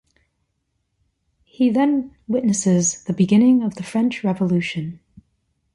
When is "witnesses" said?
2.27-3.03